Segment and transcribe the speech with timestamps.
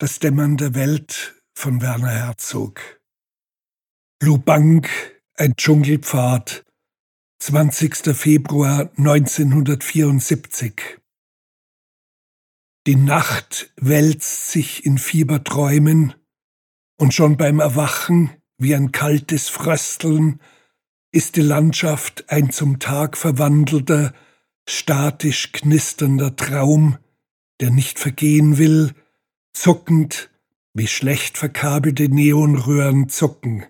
[0.00, 3.00] Das Dämmern der Welt von Werner Herzog.
[4.22, 4.88] Lubank,
[5.34, 6.64] ein Dschungelpfad.
[7.40, 8.16] 20.
[8.16, 11.00] Februar 1974.
[12.86, 16.14] Die Nacht wälzt sich in Fieberträumen
[16.96, 20.40] und schon beim Erwachen wie ein kaltes Frösteln
[21.10, 24.14] ist die Landschaft ein zum Tag verwandelter,
[24.68, 26.98] statisch knisternder Traum,
[27.60, 28.94] der nicht vergehen will,
[29.58, 30.30] zuckend,
[30.72, 33.66] wie schlecht verkabelte Neonröhren zucken.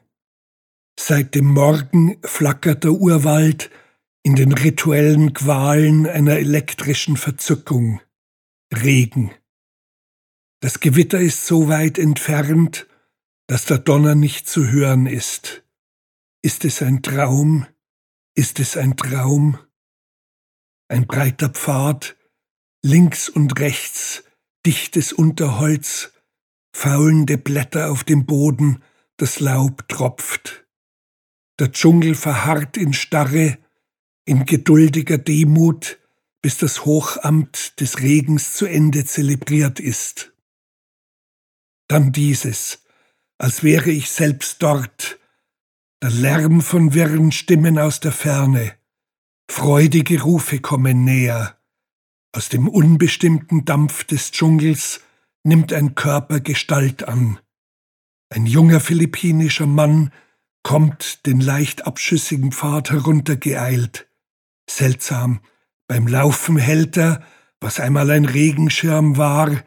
[1.00, 3.70] Seit dem Morgen flackert der Urwald
[4.22, 8.00] in den rituellen Qualen einer elektrischen Verzückung.
[8.74, 9.30] Regen.
[10.60, 12.86] Das Gewitter ist so weit entfernt,
[13.46, 15.62] dass der Donner nicht zu hören ist.
[16.42, 17.66] Ist es ein Traum?
[18.34, 19.58] Ist es ein Traum?
[20.88, 22.16] Ein breiter Pfad,
[22.82, 24.24] links und rechts,
[24.68, 26.12] dichtes Unterholz,
[26.76, 28.82] faulende Blätter auf dem Boden,
[29.16, 30.66] das Laub tropft.
[31.58, 33.56] Der Dschungel verharrt in Starre,
[34.26, 35.98] in geduldiger Demut,
[36.42, 40.34] bis das Hochamt des Regens zu Ende zelebriert ist.
[41.88, 42.84] Dann dieses,
[43.38, 45.18] als wäre ich selbst dort,
[46.02, 48.74] der Lärm von wirren Stimmen aus der Ferne,
[49.50, 51.57] freudige Rufe kommen näher,
[52.32, 55.00] aus dem unbestimmten Dampf des Dschungels
[55.44, 57.38] nimmt ein Körper Gestalt an.
[58.30, 60.12] Ein junger philippinischer Mann
[60.62, 64.08] kommt den leicht abschüssigen Pfad heruntergeeilt.
[64.68, 65.40] Seltsam,
[65.86, 67.22] beim Laufen hält er,
[67.60, 69.64] was einmal ein Regenschirm war,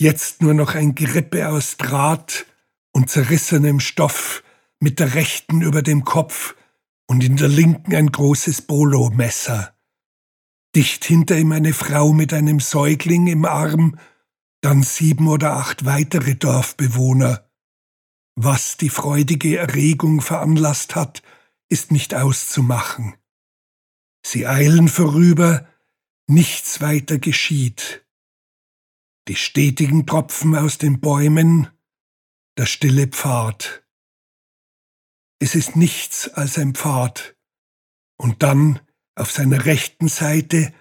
[0.00, 2.46] jetzt nur noch ein Gerippe aus Draht
[2.92, 4.44] und zerrissenem Stoff
[4.80, 6.54] mit der rechten über dem Kopf
[7.08, 9.74] und in der linken ein großes Bolo-Messer.
[10.74, 13.98] Dicht hinter ihm eine Frau mit einem Säugling im Arm,
[14.60, 17.48] dann sieben oder acht weitere Dorfbewohner.
[18.36, 21.22] Was die freudige Erregung veranlasst hat,
[21.68, 23.14] ist nicht auszumachen.
[24.24, 25.66] Sie eilen vorüber,
[26.26, 28.06] nichts weiter geschieht.
[29.28, 31.68] Die stetigen Tropfen aus den Bäumen,
[32.56, 33.84] der stille Pfad.
[35.38, 37.36] Es ist nichts als ein Pfad.
[38.16, 38.80] Und dann,
[39.18, 40.72] auf seiner rechten Seite,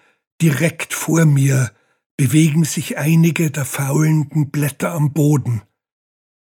[0.42, 1.72] direkt vor mir,
[2.18, 5.62] bewegen sich einige der faulenden Blätter am Boden.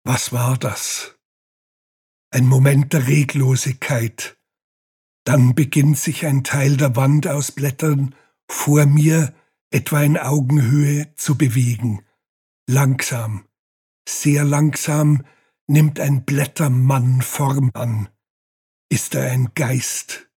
[0.05, 1.17] Was war das?
[2.31, 4.39] Ein Moment der Reglosigkeit.
[5.25, 8.15] Dann beginnt sich ein Teil der Wand aus Blättern
[8.49, 9.34] vor mir
[9.71, 12.05] etwa in Augenhöhe zu bewegen.
[12.69, 13.47] Langsam,
[14.09, 15.25] sehr langsam
[15.67, 18.09] nimmt ein Blättermann Form an.
[18.89, 20.30] Ist er ein Geist?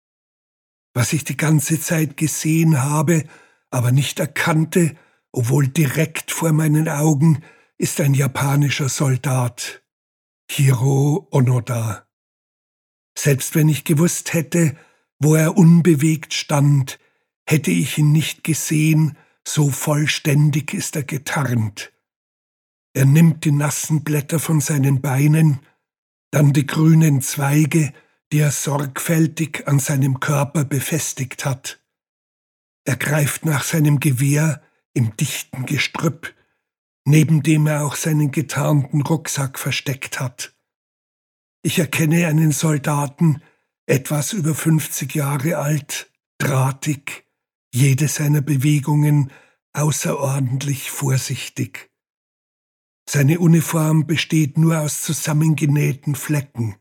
[0.94, 3.25] Was ich die ganze Zeit gesehen habe,
[3.69, 4.96] aber nicht erkannte,
[5.31, 7.44] obwohl direkt vor meinen Augen
[7.78, 9.81] ist ein japanischer Soldat,
[10.50, 12.06] Hiro Onoda.
[13.18, 14.75] Selbst wenn ich gewusst hätte,
[15.19, 17.00] wo er unbewegt stand,
[17.47, 21.91] hätte ich ihn nicht gesehen, so vollständig ist er getarnt.
[22.94, 25.59] Er nimmt die nassen Blätter von seinen Beinen,
[26.31, 27.94] dann die grünen Zweige,
[28.31, 31.81] die er sorgfältig an seinem Körper befestigt hat.
[32.86, 34.62] Er greift nach seinem Gewehr
[34.94, 36.34] im dichten Gestrüpp,
[37.06, 40.56] neben dem er auch seinen getarnten Rucksack versteckt hat.
[41.64, 43.42] Ich erkenne einen Soldaten,
[43.86, 47.25] etwas über 50 Jahre alt, drahtig,
[47.74, 49.31] jede seiner Bewegungen
[49.74, 51.92] außerordentlich vorsichtig.
[53.08, 56.81] Seine Uniform besteht nur aus zusammengenähten Flecken.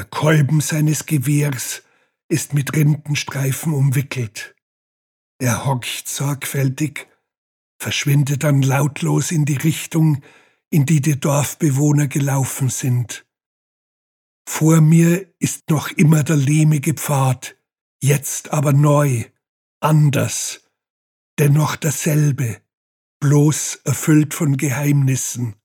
[0.00, 1.82] Der Kolben seines Gewehrs
[2.26, 4.56] ist mit Rindenstreifen umwickelt.
[5.38, 7.06] Er horcht sorgfältig
[7.78, 10.22] verschwindet dann lautlos in die Richtung,
[10.70, 13.26] in die die Dorfbewohner gelaufen sind.
[14.48, 17.58] Vor mir ist noch immer der lehmige Pfad,
[18.02, 19.26] jetzt aber neu,
[19.80, 20.66] anders,
[21.38, 22.62] dennoch dasselbe,
[23.20, 25.56] bloß erfüllt von Geheimnissen.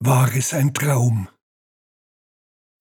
[0.00, 1.30] War es ein Traum?